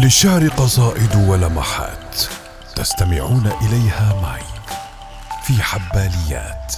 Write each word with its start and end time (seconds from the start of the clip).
للشعر 0.00 0.48
قصائد 0.48 1.28
ولمحات 1.28 2.20
تستمعون 2.76 3.46
إليها 3.46 4.20
معي 4.22 4.42
في 5.44 5.62
حباليات. 5.62 6.74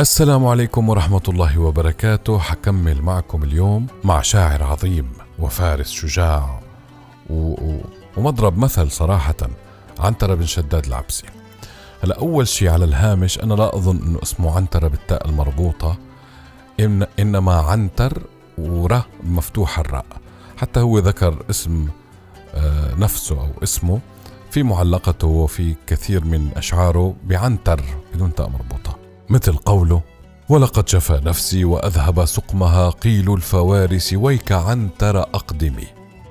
السلام 0.00 0.46
عليكم 0.46 0.88
ورحمة 0.88 1.22
الله 1.28 1.58
وبركاته. 1.58 2.38
حكمل 2.38 3.02
معكم 3.02 3.42
اليوم 3.42 3.86
مع 4.04 4.22
شاعر 4.22 4.62
عظيم 4.62 5.12
وفارس 5.38 5.90
شجاع 5.90 6.60
و... 7.30 7.34
و... 7.34 7.80
ومضرب 8.16 8.58
مثل 8.58 8.90
صراحة 8.90 9.48
عنترة 9.98 10.34
بن 10.34 10.46
شداد 10.46 10.86
العبسي. 10.86 11.26
هلا 12.04 12.18
أول 12.18 12.48
شيء 12.48 12.70
على 12.70 12.84
الهامش 12.84 13.38
أنا 13.38 13.54
لا 13.54 13.76
أظن 13.76 14.02
إنه 14.02 14.18
اسمه 14.22 14.56
عنترة 14.56 14.88
بالتاء 14.88 15.28
المربوطة 15.28 15.98
إن 16.80 17.06
إنما 17.18 17.54
عنتر 17.54 18.22
وره 18.58 19.06
مفتوح 19.24 19.78
الراء. 19.78 20.06
حتى 20.58 20.80
هو 20.80 20.98
ذكر 20.98 21.44
اسم 21.50 21.88
آه، 22.54 22.94
نفسه 22.94 23.40
أو 23.40 23.62
اسمه 23.62 24.00
في 24.50 24.62
معلقته 24.62 25.26
وفي 25.26 25.74
كثير 25.86 26.24
من 26.24 26.50
أشعاره 26.56 27.14
بعنتر 27.24 27.84
بدون 28.14 28.34
تاء 28.34 28.48
مربوطه 28.48 28.98
مثل 29.28 29.52
قوله 29.56 30.02
ولقد 30.48 30.88
شفى 30.88 31.20
نفسي 31.24 31.64
وأذهب 31.64 32.24
سقمها 32.24 32.90
قيل 32.90 33.34
الفوارس 33.34 34.12
ويك 34.12 34.52
عنتر 34.52 35.20
أقدمي. 35.20 35.86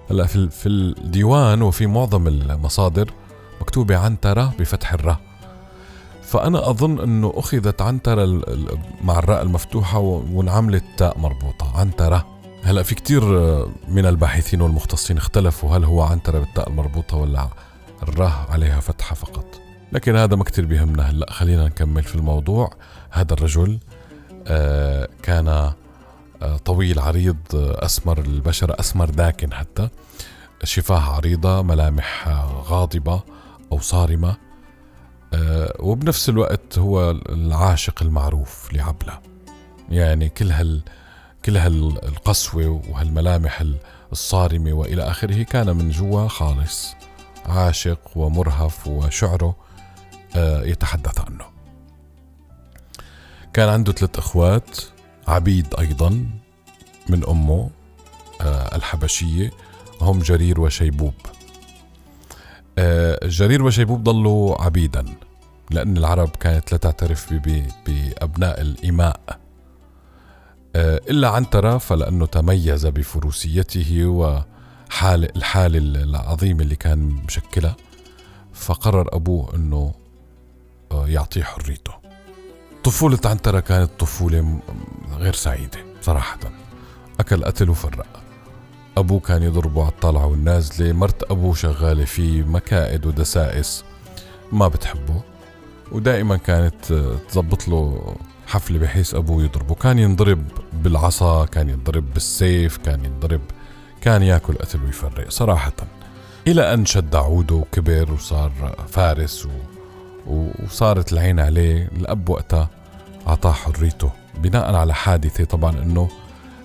هلا 0.09 0.26
في 0.26 0.49
في 0.49 0.70
الديوان 0.70 1.62
وفي 1.62 1.88
معظم 1.88 2.27
المصادر 2.27 3.12
مكتوبة 3.62 3.98
عنترة 3.98 4.54
بفتح 4.59 4.94
الراء. 4.94 5.20
فأنا 6.21 6.70
أظن 6.70 6.99
أنه 6.99 7.34
أخذت 7.35 7.82
عنترة 7.82 8.41
مع 9.04 9.20
الراء 9.20 9.41
المفتوحة 9.41 9.99
وانعملت 9.99 10.84
تاء 10.98 11.18
مربوطة 11.18 11.80
عنترة. 11.80 12.37
هلا 12.64 12.84
في 12.84 12.96
كتير 12.96 13.24
من 13.88 14.06
الباحثين 14.06 14.62
والمختصين 14.62 15.18
اختلفوا 15.18 15.78
هل 15.78 15.84
هو 15.84 16.02
عنترة 16.02 16.40
بالتاء 16.40 16.70
المربوطة 16.70 17.18
ولا 17.18 17.49
الراء 18.04 18.46
عليها 18.49 18.80
فتحة 18.80 19.16
فقط. 19.16 19.46
لكن 19.91 20.16
هذا 20.16 20.36
ما 20.36 20.44
كتير 20.44 20.66
بيهمنا 20.66 21.04
هلا. 21.04 21.32
خلينا 21.32 21.66
نكمل 21.66 22.04
في 22.04 22.16
الموضوع. 22.16 22.70
هذا 23.12 23.34
الرجل 23.34 23.80
آه، 24.48 25.10
كان 25.24 25.48
آه، 25.48 26.58
طويل 26.66 26.99
عريض 26.99 27.38
أسمر 27.54 28.20
البشرة 28.20 28.76
أسمر 28.80 29.10
داكن 29.10 29.54
حتى. 29.54 29.90
شفاه 30.64 30.99
عريضة 30.99 31.62
ملامح 31.62 32.27
غاضبة 32.68 33.21
أو 33.71 33.80
صارمة. 33.80 34.38
آه، 35.34 35.74
وبنفس 35.80 36.30
الوقت 36.30 36.80
هو 36.80 37.12
العاشق 37.12 38.04
المعروف 38.04 38.74
لعبلة. 38.74 39.20
يعني 39.90 40.30
كل 40.30 40.52
هال 40.52 40.82
كل 41.46 41.57
هالقسوة 41.57 42.82
وهالملامح 42.90 43.63
الصارمة 44.12 44.74
وإلى 44.74 45.04
آخره 45.04 45.43
كان 45.43 45.76
من 45.76 45.90
جوا 45.90 46.27
خالص 46.27 46.96
عاشق 47.46 47.99
ومرهف 48.16 48.88
وشعره 48.88 49.55
آه، 50.35 50.63
يتحدث 50.63 51.20
عنه. 51.20 51.46
كان 53.54 53.70
عنده 53.70 53.91
ثلاث 53.91 54.18
أخوات 54.18 54.80
عبيد 55.27 55.68
أيضا 55.80 56.10
من 57.10 57.26
أمه 57.30 57.70
آه، 58.41 58.76
الحبشية 58.76 59.52
هم 60.02 60.20
جرير 60.20 60.60
وشيبوب. 60.62 61.13
آه، 62.77 63.27
جرير 63.27 63.63
وشيبوب 63.63 64.03
ضلوا 64.03 64.62
عبيدا 64.62 65.06
لأن 65.72 65.97
العرب 65.97 66.30
كانت 66.30 66.72
لا 66.72 66.78
تعترف 66.78 67.34
بأبناء 67.88 68.62
الإماء. 68.62 69.47
إلا 71.09 71.30
عنترة 71.30 71.78
فلأنه 71.78 72.25
تميز 72.25 72.86
بفروسيته 72.86 74.06
وحال 74.06 75.36
الحال 75.38 75.97
العظيم 75.97 76.62
اللي 76.62 76.75
كان 76.75 77.00
مشكلة 77.28 77.75
فقرر 78.53 79.16
أبوه 79.16 79.56
أنه 79.56 79.94
آه، 80.92 81.08
يعطيه 81.08 81.44
حريته. 81.44 81.94
طفولة 82.84 83.20
عنترة 83.26 83.60
كانت 83.60 83.90
طفولة 84.00 84.60
غير 85.18 85.34
سعيدة 85.34 85.80
صراحة. 86.02 86.40
أكل 87.20 87.46
قتل 87.46 87.70
وفرق. 87.70 88.06
أبوه 88.98 89.20
كان 89.20 89.44
يضربه 89.44 89.82
على 89.82 89.92
الطالعة 89.92 90.26
والنازلة. 90.26 90.94
مرت 90.94 91.32
أبوه 91.32 91.54
شغالة 91.54 92.06
في 92.06 92.44
مكائد 92.44 93.06
ودسائس 93.06 93.84
ما 94.52 94.68
بتحبه 94.68 95.22
ودائما 95.92 96.38
كانت 96.38 96.94
تزبط 97.30 97.68
له 97.68 98.16
حفلة 98.47 98.80
بحيث 98.80 99.16
أبوه 99.16 99.44
يضربه. 99.44 99.75
كان 99.75 100.00
ينضرب 100.00 100.44
بالعصا 100.74 101.46
كان 101.46 101.69
ينضرب 101.69 102.13
بالسيف 102.13 102.78
كان 102.78 103.06
ينضرب 103.06 103.41
كان 104.02 104.24
يأكل 104.24 104.53
قتل 104.53 104.84
ويفرق 104.84 105.30
صراحة. 105.30 105.74
إلى 106.47 106.74
أن 106.74 106.86
شد 106.86 107.16
عوده 107.16 107.56
وكبر 107.56 108.12
وصار 108.13 108.52
فارس 108.88 109.46
و... 109.46 109.50
وصارت 110.66 111.13
العين 111.13 111.40
عليه. 111.40 111.88
الأب 111.88 112.30
وقتها 112.30 112.69
أعطاه 113.28 113.52
حريته 113.52 114.12
بناء 114.38 114.75
على 114.75 114.94
حادثة 114.94 115.44
طبعا 115.44 115.72
أنه 115.84 116.09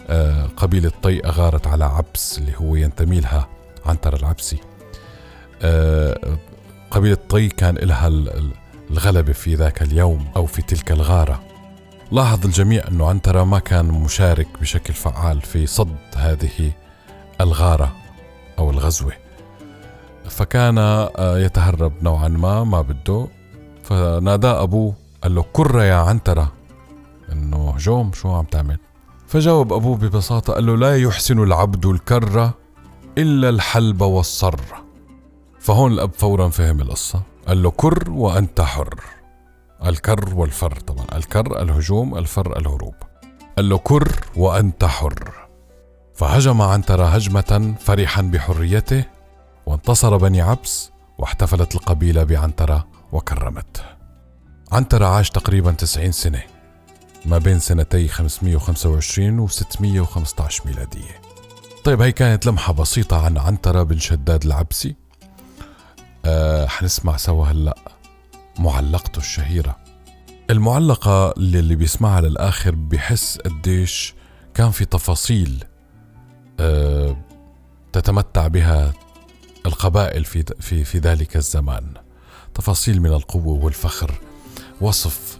آه، 0.08 0.46
قبيلة 0.56 0.92
طي 1.02 1.20
أغارت 1.26 1.66
على 1.66 1.84
عبس 1.84 2.38
اللي 2.38 2.52
هو 2.56 2.74
ينتمي 2.74 3.20
لها 3.20 3.48
عنتر 3.86 4.16
العبسي. 4.16 4.58
آه، 5.62 6.38
قبيلة 6.90 7.18
طي 7.28 7.48
كان 7.48 7.74
لها 7.74 8.08
الغلبة 8.90 9.32
في 9.32 9.54
ذاك 9.54 9.82
اليوم 9.82 10.28
أو 10.36 10.46
في 10.46 10.62
تلك 10.62 10.92
الغارة. 10.92 11.51
لاحظ 12.12 12.44
الجميع 12.44 12.88
أنه 12.88 13.08
عنترة 13.08 13.44
ما 13.44 13.58
كان 13.58 13.86
مشارك 13.86 14.48
بشكل 14.60 14.94
فعال 14.94 15.40
في 15.40 15.66
صد 15.66 15.96
هذه 16.16 16.72
الغارة 17.40 17.92
أو 18.58 18.70
الغزوة. 18.70 19.12
فكان 20.28 20.78
آه، 20.78 21.38
يتهرب 21.38 21.92
نوعا 22.02 22.28
ما 22.28 22.64
ما 22.64 22.82
بده. 22.82 23.26
فناداه 23.82 24.62
أبوه 24.62 24.94
قال 25.22 25.34
له 25.34 25.44
كرة 25.52 25.84
يا 25.84 25.94
عنترة. 25.94 26.52
إنه 27.32 27.70
هجوم 27.70 28.12
شو 28.12 28.34
عم 28.34 28.44
تعمل؟ 28.44 28.78
فجاوب 29.26 29.72
أبوه 29.72 29.96
ببساطة 29.96 30.52
قال 30.52 30.66
له 30.66 30.76
لا 30.76 30.98
يحسن 30.98 31.42
العبد 31.42 31.86
الكرة 31.86 32.54
إلا 33.18 33.48
الحلب 33.48 34.00
والصر 34.00 34.60
فهون 35.60 35.92
الأب 35.92 36.12
فورا 36.12 36.48
فهم 36.48 36.80
القصة. 36.80 37.22
قال 37.48 37.62
له 37.62 37.70
كر 37.70 38.10
وأنت 38.10 38.60
حر. 38.60 38.94
الكر 39.86 40.34
والفر 40.34 40.80
طبعا 40.80 41.06
الكر 41.12 41.62
الهجوم 41.62 42.18
الفر 42.18 42.58
الهروب. 42.58 42.94
قال 43.56 43.68
له 43.68 43.78
كر 43.78 44.20
وأنت 44.36 44.84
حر. 44.84 45.32
فهجم 46.14 46.62
عنترة 46.62 47.04
هجمة 47.04 47.74
فرحا 47.80 48.22
بحريته 48.22 49.04
وانتصر 49.66 50.16
بني 50.16 50.40
عبس 50.40 50.90
واحتفلت 51.18 51.74
القبيلة 51.74 52.24
بعنترة 52.24 52.86
وكرمته. 53.12 53.82
عنترة 54.72 55.06
عاش 55.06 55.30
تقريبا 55.30 55.72
90 55.72 56.12
سنة 56.12 56.42
ما 57.24 57.38
بين 57.38 57.58
سنتي 57.58 58.08
525 58.08 59.38
و 59.38 59.48
615 59.48 60.66
ميلادية. 60.66 61.20
طيب 61.84 62.02
هي 62.02 62.12
كانت 62.12 62.46
لمحة 62.46 62.72
بسيطة 62.72 63.24
عن 63.24 63.38
عنترة 63.38 63.82
بن 63.82 63.98
شداد 63.98 64.44
العبسي. 64.44 64.96
آه 66.24 66.66
حنسمع 66.66 67.16
سوا 67.16 67.46
هلأ. 67.46 67.76
معلقته 68.62 69.18
الشهيرة. 69.18 69.76
المعلقة 70.50 71.32
اللي, 71.36 71.76
بيسمعها 71.76 72.20
للآخر 72.20 72.74
بحس 72.74 73.38
قديش 73.38 74.14
كان 74.54 74.70
في 74.70 74.84
تفاصيل 74.84 75.64
آه 76.60 77.16
تتمتع 77.92 78.46
بها 78.46 78.92
القبائل 79.66 80.24
في 80.24 80.44
في 80.60 80.84
في 80.84 80.98
ذلك 80.98 81.36
الزمان. 81.36 81.94
تفاصيل 82.54 83.00
من 83.00 83.12
القوة 83.12 83.64
والفخر 83.64 84.14
وصف 84.80 85.38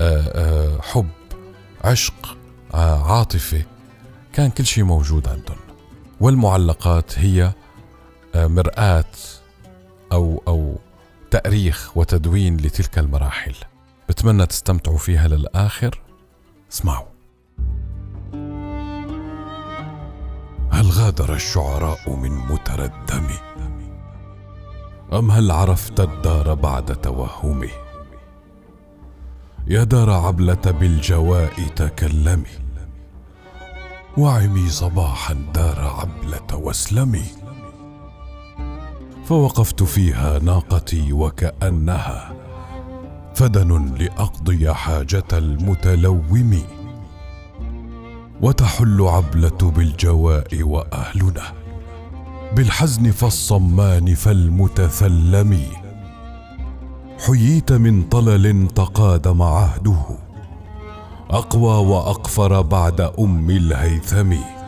آه 0.00 0.32
آه 0.34 0.80
حب 0.80 1.08
عشق 1.84 2.36
آه، 2.74 3.12
عاطفة 3.12 3.62
كان 4.32 4.50
كل 4.50 4.66
شيء 4.66 4.84
موجود 4.84 5.28
عندهم. 5.28 5.58
والمعلقات 6.20 7.18
هي 7.18 7.52
آه، 8.34 8.46
مرآة 8.46 9.04
تأريخ 11.50 11.96
وتدوين 11.96 12.56
لتلك 12.56 12.98
المراحل. 12.98 13.54
بتمنى 14.08 14.46
تستمتعوا 14.46 14.98
فيها 14.98 15.28
للآخر. 15.28 16.00
اسمعوا. 16.72 17.06
هل 20.70 20.90
غادر 20.90 21.34
الشعراء 21.34 22.16
من 22.16 22.30
متردم؟ 22.30 23.26
أم 25.12 25.30
هل 25.30 25.50
عرفت 25.50 26.00
الدار 26.00 26.54
بعد 26.54 26.96
توهمه؟ 26.96 27.70
يا 29.66 29.84
دار 29.84 30.10
عبلة 30.10 30.54
بالجواء 30.54 31.68
تكلمي. 31.76 32.58
وعمي 34.18 34.68
صباحا 34.68 35.34
دار 35.54 35.80
عبلة 35.80 36.56
واسلمي. 36.56 37.24
فوقفت 39.30 39.82
فيها 39.82 40.38
ناقتي 40.38 41.12
وكأنها 41.12 42.32
فدن 43.34 43.94
لأقضي 43.98 44.74
حاجة 44.74 45.24
المتلوم. 45.32 46.62
وتحل 48.42 49.02
عبلة 49.02 49.70
بالجواء 49.76 50.62
وأهلنا 50.62 51.42
بالحزن 52.56 53.10
فالصمان 53.10 54.14
فالمتثلم. 54.14 55.60
حييت 57.26 57.72
من 57.72 58.02
طلل 58.02 58.68
تقادم 58.68 59.42
عهده 59.42 60.02
أقوى 61.30 61.86
وأقفر 61.86 62.60
بعد 62.60 63.00
أم 63.00 63.50
الهيثم. 63.50 64.59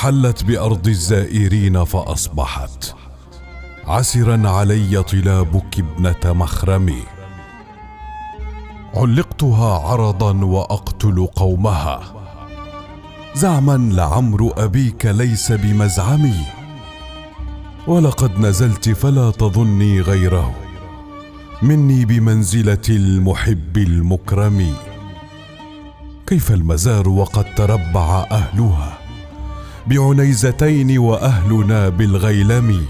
حلت 0.00 0.44
بأرض 0.44 0.88
الزائرين 0.88 1.84
فأصبحت. 1.84 2.94
عسرا 3.86 4.48
علي 4.48 5.02
طلابك 5.02 5.78
ابنة 5.78 6.32
مخرمي. 6.32 7.02
علقتها 8.94 9.78
عرضا 9.78 10.44
وأقتل 10.44 11.26
قومها. 11.26 12.00
زعما 13.34 13.92
لعمر 13.92 14.52
أبيك 14.56 15.06
ليس 15.06 15.52
بمزعمي. 15.52 16.44
ولقد 17.86 18.38
نزلت 18.38 18.88
فلا 18.88 19.30
تظني 19.30 20.00
غيره. 20.00 20.54
مني 21.62 22.04
بمنزلة 22.04 22.88
المحب 22.88 23.76
المكرم 23.76 24.74
كيف 26.26 26.50
المزار 26.50 27.08
وقد 27.08 27.54
تربع 27.54 28.26
أهلها؟ 28.30 28.99
بعنيزتين 29.86 30.98
وأهلنا 30.98 31.88
بالغيلم. 31.88 32.86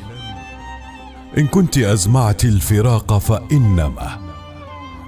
إن 1.39 1.47
كنت 1.47 1.79
أزمعت 1.79 2.45
الفراق 2.45 3.19
فإنما 3.19 4.19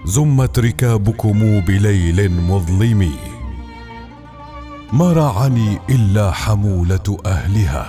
زمت 0.04 0.58
ركابكم 0.58 1.60
بليل 1.60 2.32
مظلم. 2.32 3.12
ما 4.92 5.12
راعني 5.12 5.78
إلا 5.90 6.30
حمولة 6.32 7.18
أهلها. 7.26 7.86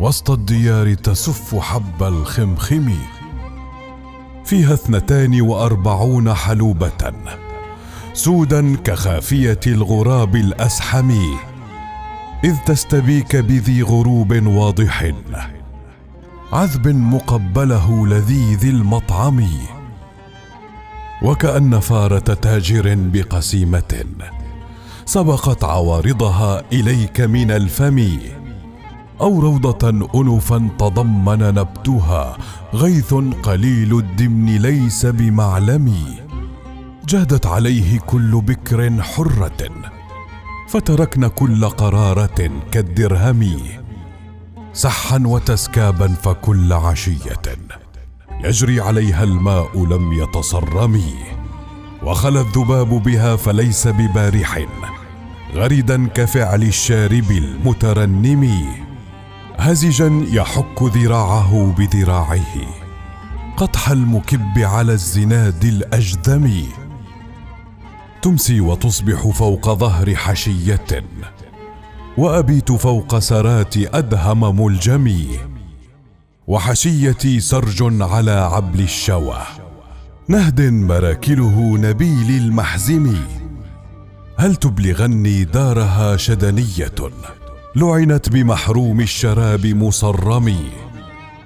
وسط 0.00 0.30
الديار 0.30 0.94
تسف 0.94 1.54
حب 1.54 2.02
الخمخم. 2.02 2.92
فيها 4.44 4.74
اثنتان 4.74 5.40
وأربعون 5.40 6.34
حلوبة. 6.34 7.12
سودا 8.14 8.76
كخافية 8.76 9.60
الغراب 9.66 10.36
الأسحم. 10.36 11.12
إذ 12.44 12.56
تستبيك 12.66 13.36
بذي 13.36 13.82
غروب 13.82 14.46
واضح. 14.46 15.12
عذب 16.52 16.88
مقبله 16.88 18.06
لذيذ 18.06 18.66
المطعم. 18.66 19.48
وكأن 21.22 21.80
فارة 21.80 22.18
تاجر 22.18 22.94
بقسيمة 22.98 24.04
سبقت 25.04 25.64
عوارضها 25.64 26.62
إليك 26.72 27.20
من 27.20 27.50
الفم. 27.50 28.18
أو 29.20 29.40
روضة 29.40 30.08
أنفا 30.14 30.68
تضمن 30.78 31.38
نبتها 31.38 32.36
غيث 32.74 33.14
قليل 33.42 33.98
الدمن 33.98 34.56
ليس 34.56 35.06
بمعلم. 35.06 35.94
جادت 37.08 37.46
عليه 37.46 37.98
كل 37.98 38.40
بكر 38.40 39.02
حرة. 39.02 39.93
فتركن 40.68 41.26
كل 41.26 41.64
قرارة 41.68 42.50
كالدرهم. 42.72 43.58
سحا 44.72 45.22
وتسكابا 45.26 46.08
فكل 46.08 46.72
عشية. 46.72 47.42
يجري 48.44 48.80
عليها 48.80 49.24
الماء 49.24 49.84
لم 49.86 50.12
يتصرم. 50.12 51.02
وخلى 52.02 52.40
الذباب 52.40 52.88
بها 52.88 53.36
فليس 53.36 53.88
ببارح. 53.88 54.66
غردا 55.54 56.06
كفعل 56.06 56.62
الشارب 56.62 57.30
المترنم. 57.30 58.66
هزجا 59.56 60.26
يحك 60.30 60.82
ذراعه 60.82 61.74
بذراعه. 61.78 62.46
قطح 63.56 63.88
المكب 63.88 64.58
على 64.58 64.92
الزناد 64.92 65.64
الاجذم 65.64 66.66
تمسي 68.24 68.60
وتصبح 68.60 69.28
فوق 69.28 69.74
ظهر 69.74 70.14
حشية 70.14 71.04
وأبيت 72.18 72.72
فوق 72.72 73.18
سرات 73.18 73.76
أدهم 73.76 74.64
ملجم 74.64 75.26
وحشيتي 76.46 77.40
سرج 77.40 78.02
على 78.02 78.30
عبل 78.30 78.80
الشوى. 78.80 79.40
نهد 80.28 80.60
مراكله 80.60 81.78
نبيل 81.78 82.30
المحزم 82.42 83.16
هل 84.36 84.56
تبلغني 84.56 85.44
دارها 85.44 86.16
شدنية؟ 86.16 86.94
لعنت 87.76 88.28
بمحروم 88.28 89.00
الشراب 89.00 89.66
مصرم 89.66 90.56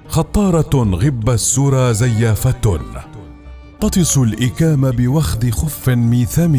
خطارة 0.07 0.83
غب 0.95 1.29
السرى 1.29 1.93
زيافة. 1.93 2.79
تطس 3.81 4.17
الإكام 4.17 4.91
بوخذ 4.91 5.51
خف 5.51 5.89
ميثم 5.89 6.57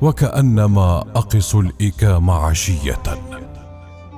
وكانما 0.00 1.04
أقص 1.14 1.54
الإكام 1.54 2.30
عشية. 2.30 3.02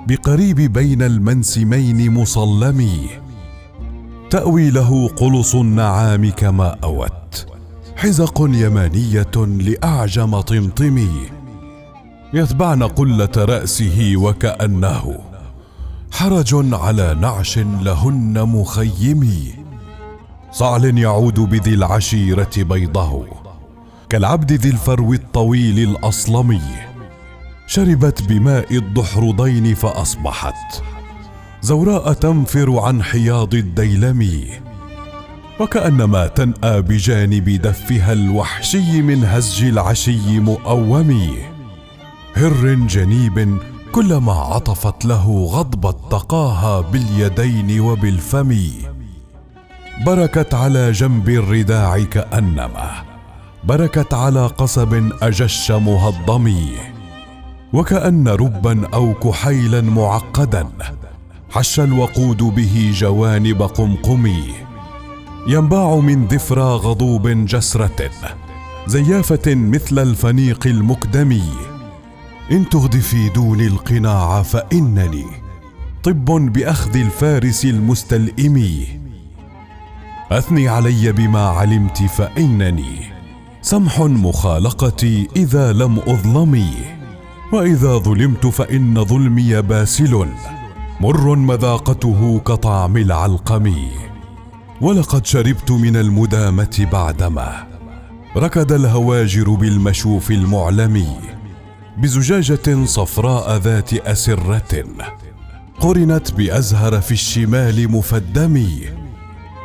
بقريب 0.08 0.56
بين 0.56 1.02
المنسمين 1.02 2.10
مصلمي 2.10 3.08
تأوي 4.30 4.70
له 4.70 5.08
قلص 5.08 5.54
النعام 5.54 6.30
كما 6.30 6.76
أوت. 6.84 7.46
حزق 7.96 8.40
يمانية 8.40 9.36
لأعجم 9.36 10.40
طمطم 10.40 11.08
يتبعن 12.34 12.82
قلة 12.82 13.32
رأسه 13.36 14.12
وكأنه 14.16 15.18
حرج 16.12 16.74
على 16.74 17.16
نعش 17.20 17.58
لهن 17.58 18.42
مخيم 18.42 19.63
صعل 20.54 20.98
يعود 20.98 21.40
بذي 21.40 21.74
العشيرة 21.74 22.50
بيضه 22.56 23.26
كالعبد 24.08 24.52
ذي 24.52 24.70
الفرو 24.70 25.12
الطويل 25.12 25.78
الأصلمي. 25.90 26.60
شربت 27.66 28.22
بماء 28.22 28.76
الضحرضين 28.76 29.74
فأصبحت 29.74 30.82
زوراء 31.62 32.12
تنفر 32.12 32.78
عن 32.78 33.02
حياض 33.02 33.54
الديلم. 33.54 34.44
وكأنما 35.60 36.26
تنأى 36.26 36.82
بجانب 36.82 37.50
دفها 37.50 38.12
الوحشي 38.12 39.02
من 39.02 39.24
هزج 39.24 39.64
العشي 39.64 40.40
مؤوم. 40.40 41.36
هر 42.34 42.74
جنيب 42.74 43.58
كلما 43.92 44.32
عطفت 44.32 45.04
له 45.04 45.48
غضبت 45.52 45.96
تقاها 46.10 46.80
باليدين 46.80 47.80
وبالفم. 47.80 48.58
بركت 50.02 50.54
على 50.54 50.92
جنب 50.92 51.28
الرداع 51.28 51.98
كأنما. 51.98 52.90
بركت 53.64 54.14
على 54.14 54.46
قصب 54.46 55.10
أجش 55.22 55.70
مهضم 55.70 56.54
وكأن 57.72 58.28
ربا 58.28 58.86
أو 58.94 59.14
كحيلا 59.14 59.80
معقدا. 59.80 60.68
حش 61.50 61.80
الوقود 61.80 62.42
به 62.42 62.92
جوانب 62.94 63.62
قمقمي. 63.62 64.44
ينباع 65.48 65.96
من 65.96 66.26
ذفرى 66.26 66.62
غضوب 66.62 67.28
جسرة. 67.28 68.10
زيافة 68.86 69.54
مثل 69.54 69.98
الفنيق 69.98 70.66
المكدم 70.66 71.40
إن 72.50 72.68
تغدفي 72.68 73.28
دوني 73.28 73.66
القناع 73.66 74.42
فإنني. 74.42 75.26
طب 76.02 76.24
بأخذ 76.24 76.96
الفارس 76.96 77.64
المستلئم 77.64 78.86
أثني 80.38 80.68
علي 80.68 81.12
بما 81.12 81.48
علمت 81.48 82.02
فإنني 82.02 83.12
سمح 83.62 84.00
مخالقتي 84.00 85.28
إذا 85.36 85.72
لم 85.72 85.98
أظلمي 85.98 86.70
وإذا 87.52 87.98
ظلمت 87.98 88.46
فإن 88.46 89.04
ظلمي 89.04 89.62
باسل. 89.62 90.26
مر 91.00 91.36
مذاقته 91.36 92.38
كطعم 92.38 92.96
العلقم. 92.96 93.74
ولقد 94.80 95.26
شربت 95.26 95.70
من 95.70 95.96
المدامة 95.96 96.88
بعدما 96.92 97.66
ركد 98.36 98.72
الهواجر 98.72 99.50
بالمشوف 99.50 100.30
المعلم 100.30 101.06
بزجاجة 101.98 102.84
صفراء 102.84 103.56
ذات 103.56 103.94
أسرة. 103.94 104.84
قرنت 105.80 106.32
بأزهر 106.32 107.00
في 107.00 107.12
الشمال 107.12 107.92
مفدم. 107.92 108.66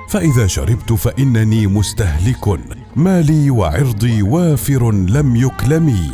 فإذا 0.09 0.47
شربت 0.47 0.93
فإنني 0.93 1.67
مستهلك. 1.67 2.59
مالي 2.95 3.49
وعرضي 3.49 4.21
وافر 4.21 4.91
لم 4.91 5.35
يكلمي. 5.35 6.09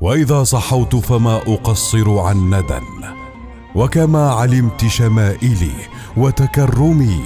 وإذا 0.00 0.44
صحوت 0.44 0.96
فما 0.96 1.36
أقصر 1.36 2.18
عن 2.18 2.36
ندى. 2.54 2.80
وكما 3.74 4.30
علمت 4.30 4.86
شمائلي 4.86 5.72
وتكرمي. 6.16 7.20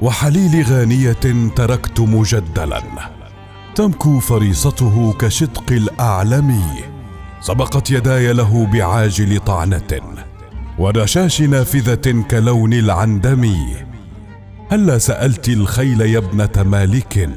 وحليل 0.00 0.64
غانية 0.68 1.50
تركت 1.56 2.00
مجدلا. 2.00 2.82
تمكو 3.74 4.18
فريصته 4.18 5.12
كشدق 5.12 5.72
الأعلم. 5.72 6.62
سبقت 7.40 7.90
يداي 7.90 8.32
له 8.32 8.66
بعاجل 8.72 9.40
طعنة. 9.40 10.00
ورشاش 10.78 11.42
نافذة 11.42 12.24
كلون 12.30 12.72
العندم. 12.72 13.54
هلا 14.72 14.98
سألت 14.98 15.48
الخيل 15.48 16.00
يا 16.00 16.18
ابنة 16.18 16.62
مالك 16.62 17.30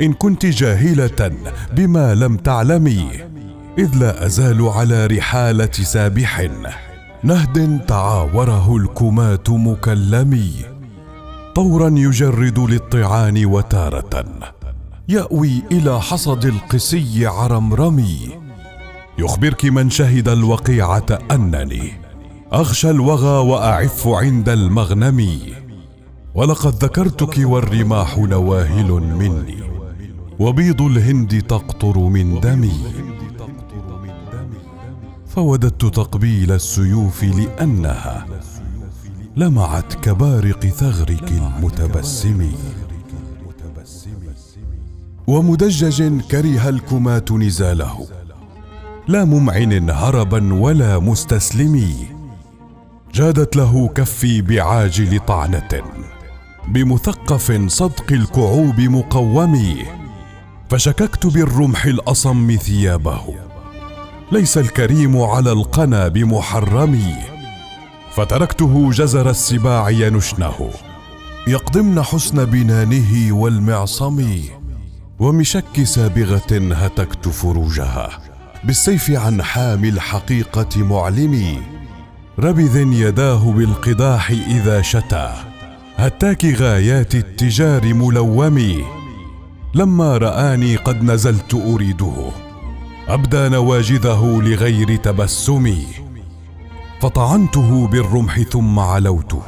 إن 0.00 0.12
كنت 0.12 0.46
جاهلة 0.46 1.32
بما 1.72 2.14
لم 2.14 2.36
تعلمي 2.36 3.08
إذ 3.78 3.96
لا 3.96 4.26
أزال 4.26 4.68
على 4.68 5.06
رحالة 5.06 5.72
سابح 5.72 6.48
نهد 7.22 7.86
تعاوره 7.86 8.76
الكمات 8.76 9.50
مكلمي 9.50 10.52
طورا 11.54 11.88
يجرد 11.88 12.58
للطعان 12.58 13.46
وتارة 13.46 14.24
يأوي 15.08 15.62
إلى 15.72 16.00
حصد 16.00 16.44
القسي 16.44 17.26
عرمرمي. 17.26 18.30
يخبرك 19.18 19.64
من 19.64 19.90
شهد 19.90 20.28
الوقيعة 20.28 21.18
أنني 21.30 21.92
أغشى 22.52 22.90
الوغى 22.90 23.48
وأعف 23.48 24.08
عند 24.08 24.48
المغنم 24.48 25.51
ولقد 26.34 26.84
ذكرتك 26.84 27.34
والرماح 27.38 28.18
نواهل 28.18 28.92
مني 28.92 29.62
وبيض 30.38 30.82
الهند 30.82 31.42
تقطر 31.42 31.98
من 31.98 32.40
دمي. 32.40 32.72
فوددت 35.26 35.84
تقبيل 35.84 36.52
السيوف 36.52 37.24
لأنها 37.24 38.26
لمعت 39.36 39.94
كبارق 39.94 40.66
ثغرك 40.66 41.32
المتبسم. 41.32 42.52
ومدجج 45.26 46.20
كره 46.30 46.68
الكمات 46.68 47.32
نزاله 47.32 48.06
لا 49.08 49.24
ممعن 49.24 49.90
هربا 49.90 50.54
ولا 50.54 50.98
مستسلم 50.98 51.88
جادت 53.14 53.56
له 53.56 53.88
كفي 53.88 54.42
بعاجل 54.42 55.20
طعنة. 55.20 55.82
بمثقف 56.68 57.62
صدق 57.66 58.12
الكعوب 58.12 58.80
مقوم 58.80 59.76
فشككت 60.70 61.26
بالرمح 61.26 61.84
الأصم 61.84 62.56
ثيابه. 62.60 63.20
ليس 64.32 64.58
الكريم 64.58 65.20
على 65.22 65.52
القنا 65.52 66.08
بمحرم 66.08 67.00
فتركته 68.14 68.90
جزر 68.90 69.30
السباع 69.30 69.90
ينشنه. 69.90 70.70
يقضمن 71.46 72.02
حسن 72.02 72.44
بنانه 72.44 73.32
والمعصم 73.36 74.40
ومشك 75.18 75.82
سابغة 75.84 76.74
هتكت 76.74 77.28
فروجها. 77.28 78.10
بالسيف 78.64 79.10
عن 79.10 79.42
حامي 79.42 79.88
الحقيقة 79.88 80.84
معلمي 80.84 81.58
ربذ 82.38 82.76
يداه 82.76 83.52
بالقداح 83.52 84.30
إذا 84.30 84.82
شتى. 84.82 85.51
هتاك 86.02 86.44
غايات 86.44 87.14
التجار 87.14 87.94
ملومي. 87.94 88.84
لما 89.74 90.16
رآني 90.18 90.76
قد 90.76 91.04
نزلت 91.04 91.54
أريده. 91.54 92.12
أبدى 93.08 93.48
نواجذه 93.48 94.40
لغير 94.42 94.96
تبسمي. 94.96 95.86
فطعنته 97.00 97.86
بالرمح 97.86 98.40
ثم 98.40 98.78
علوته. 98.78 99.42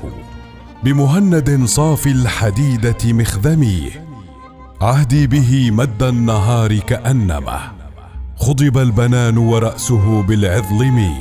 بمهند 0.85 1.65
صافي 1.65 2.11
الحديدة 2.11 3.13
مخذمي. 3.13 3.91
عهدي 4.81 5.27
به 5.27 5.71
مد 5.71 6.03
النهار 6.03 6.79
كانما 6.79 7.61
خضب 8.37 8.79
البنان 8.79 9.39
ورأسه 9.39 10.23
بالعظلم. 10.23 11.15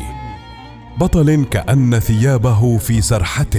بطل 0.99 1.45
كأن 1.51 1.99
ثيابه 1.99 2.77
في 2.77 3.01
سرحة. 3.01 3.55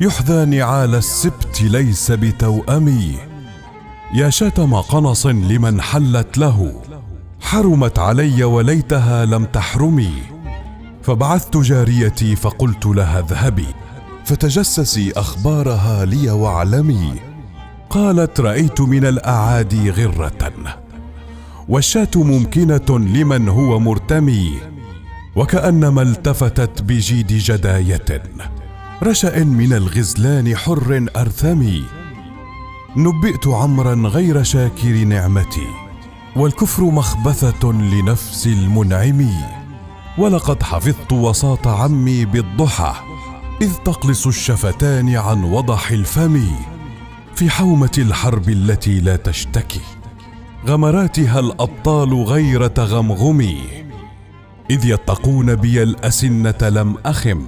يحذى 0.00 0.44
نعال 0.44 0.94
السبت 0.94 1.62
ليس 1.62 2.10
بتوأمي. 2.12 3.16
يا 4.14 4.30
شتم 4.30 4.74
قنص 4.74 5.26
لمن 5.26 5.80
حلت 5.80 6.38
له. 6.38 6.82
حرمت 7.40 7.98
علي 7.98 8.44
وليتها 8.44 9.24
لم 9.24 9.44
تحرمي. 9.44 10.12
فبعثت 11.02 11.56
جاريتي 11.56 12.36
فقلت 12.36 12.86
لها 12.86 13.18
اذهبي. 13.18 13.66
فتجسسي 14.24 15.12
أخبارها 15.16 16.04
لي 16.04 16.30
واعلمي. 16.30 17.14
قالت 17.90 18.40
رأيت 18.40 18.80
من 18.80 19.06
الأعادي 19.06 19.90
غرة. 19.90 20.78
والشاة 21.68 22.10
ممكنة 22.16 22.98
لمن 22.98 23.48
هو 23.48 23.78
مرتمي. 23.78 24.58
وكأنما 25.36 26.02
التفتت 26.02 26.82
بجيد 26.82 27.26
جداية. 27.26 28.22
رشأ 29.06 29.44
من 29.44 29.72
الغزلان 29.72 30.56
حر 30.56 31.06
ارثمي 31.16 31.84
نبئت 32.96 33.46
عمرا 33.46 33.94
غير 33.94 34.42
شاكر 34.42 35.04
نعمتي 35.04 35.66
والكفر 36.36 36.84
مخبثة 36.84 37.72
لنفس 37.72 38.46
المنعم. 38.46 39.30
ولقد 40.18 40.62
حفظت 40.62 41.12
وساط 41.12 41.66
عمي 41.68 42.24
بالضحى 42.24 42.94
إذ 43.62 43.72
تقلص 43.84 44.26
الشفتان 44.26 45.16
عن 45.16 45.44
وضح 45.44 45.90
الفم. 45.90 46.46
في 47.34 47.50
حومة 47.50 47.92
الحرب 47.98 48.48
التي 48.48 49.00
لا 49.00 49.16
تشتكي 49.16 49.80
غمراتها 50.66 51.40
الأبطال 51.40 52.14
غير 52.14 52.66
تغمغمي. 52.66 53.58
إذ 54.70 54.86
يتقون 54.86 55.54
بي 55.54 55.82
الأسنة 55.82 56.68
لم 56.68 56.96
أخم 57.06 57.44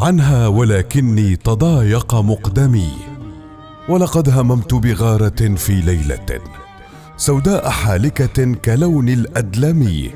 عنها 0.00 0.46
ولكني 0.46 1.36
تضايق 1.36 2.14
مقدمي. 2.14 2.88
ولقد 3.88 4.28
هممت 4.28 4.74
بغارة 4.74 5.54
في 5.56 5.80
ليلة 5.80 6.40
سوداء 7.16 7.70
حالكة 7.70 8.54
كلون 8.54 9.08
الأدلم. 9.08 10.10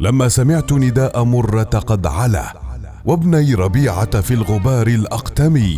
لما 0.00 0.28
سمعت 0.28 0.72
نداء 0.72 1.24
مرة 1.24 1.62
قد 1.62 2.06
علا 2.06 2.60
وابني 3.04 3.54
ربيعة 3.54 4.20
في 4.20 4.34
الغبار 4.34 4.86
الأقتم 4.86 5.74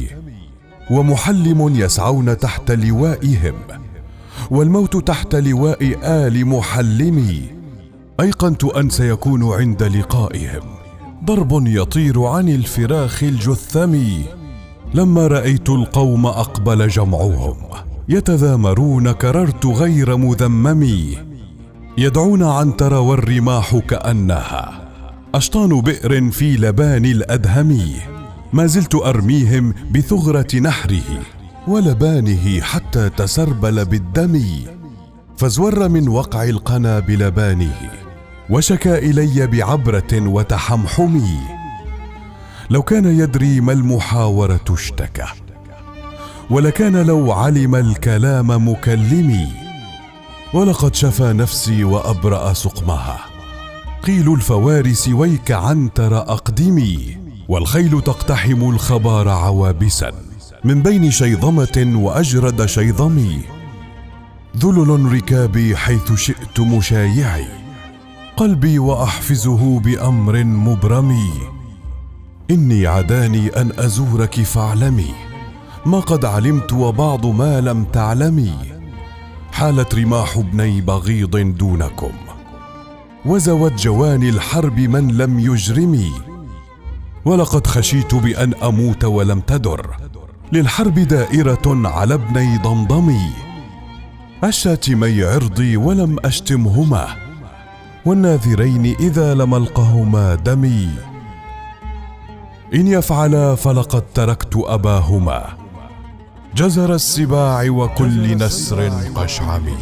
ومحلم 0.90 1.74
يسعون 1.74 2.38
تحت 2.38 2.70
لوائهم 2.70 3.54
والموت 4.50 5.08
تحت 5.08 5.34
لواء 5.34 5.96
آل 6.02 6.46
محلم. 6.46 7.46
أيقنت 8.20 8.64
أن 8.64 8.90
سيكون 8.90 9.52
عند 9.52 9.82
لقائهم. 9.82 10.79
ضرب 11.24 11.66
يطير 11.66 12.22
عن 12.22 12.48
الفراخ 12.48 13.22
الجثم. 13.22 13.96
لما 14.94 15.26
رأيت 15.26 15.70
القوم 15.70 16.26
أقبل 16.26 16.88
جمعهم. 16.88 17.56
يتذامرون 18.08 19.12
كررت 19.12 19.66
غير 19.66 20.16
مذمم. 20.16 21.14
يدعون 21.98 22.42
عنتر 22.42 22.94
والرماح 22.94 23.76
كأنها 23.76 24.88
أشطان 25.34 25.80
بئر 25.80 26.30
في 26.30 26.56
لبان 26.56 27.04
الأدهم. 27.04 27.80
ما 28.52 28.66
زلت 28.66 28.94
أرميهم 28.94 29.74
بثغرة 29.94 30.56
نحره 30.56 31.20
ولبانه 31.68 32.60
حتى 32.60 33.08
تسربل 33.08 33.84
بالدم. 33.84 34.42
فازور 35.36 35.88
من 35.88 36.08
وقع 36.08 36.44
القنا 36.44 36.98
بلبانه. 36.98 38.09
وشكا 38.50 38.98
إلي 38.98 39.46
بعبرة 39.46 40.12
وتحمحم 40.12 41.20
لو 42.70 42.82
كان 42.82 43.18
يدري 43.18 43.60
ما 43.60 43.72
المحاورة 43.72 44.64
اشتكى 44.70 45.26
ولكان 46.50 46.96
لو 46.96 47.32
علم 47.32 47.74
الكلام 47.74 48.68
مكلمي. 48.68 49.48
ولقد 50.54 50.94
شفى 50.94 51.32
نفسي 51.32 51.84
وأبرأ 51.84 52.52
سقمها. 52.52 53.18
قيل 54.02 54.34
الفوارس 54.34 55.08
ويك 55.08 55.50
عنتر 55.50 56.18
أقدمي. 56.18 57.16
والخيل 57.48 58.02
تقتحم 58.02 58.70
الخبار 58.70 59.28
عوابسا. 59.28 60.12
من 60.64 60.82
بين 60.82 61.10
شيظمة 61.10 61.92
وأجرد 61.94 62.66
شيظمي. 62.66 63.40
ذلل 64.56 65.12
ركابي 65.12 65.76
حيث 65.76 66.12
شئت 66.12 66.60
مشايعي. 66.60 67.59
قلبي 68.40 68.78
وأحفزه 68.78 69.80
بأمر 69.80 70.44
مبرم 70.44 71.18
إني 72.50 72.86
عداني 72.86 73.48
أن 73.48 73.72
أزورك 73.78 74.40
فاعلمي. 74.42 75.14
ما 75.86 76.00
قد 76.00 76.24
علمت 76.24 76.72
وبعض 76.72 77.26
ما 77.26 77.60
لم 77.60 77.84
تعلمي. 77.84 78.54
حالت 79.52 79.94
رماح 79.94 80.36
ابني 80.36 80.80
بغيض 80.80 81.36
دونكم. 81.36 82.10
وزوت 83.26 83.72
جواني 83.72 84.28
الحرب 84.28 84.80
من 84.80 85.08
لم 85.08 85.38
يجرمي. 85.38 86.12
ولقد 87.24 87.66
خشيت 87.66 88.14
بأن 88.14 88.54
أموت 88.54 89.04
ولم 89.04 89.40
تدر. 89.40 89.96
للحرب 90.52 90.94
دائرة 90.94 91.88
على 91.88 92.14
ابني 92.14 92.58
ضمضمي. 92.58 93.30
الشاتمي 94.44 95.24
عرضي 95.24 95.76
ولم 95.76 96.16
أشتمهما. 96.24 97.29
والناذرين 98.06 98.96
إذا 99.00 99.34
لم 99.34 99.54
القهما 99.54 100.34
دمي. 100.34 100.88
إن 102.74 102.86
يفعلا 102.86 103.54
فلقد 103.54 104.02
تركت 104.14 104.56
أباهما. 104.56 105.48
جزر 106.56 106.94
السباع 106.94 107.70
وكل 107.70 108.36
نسر 108.36 108.88
قشعمي. 109.14 109.74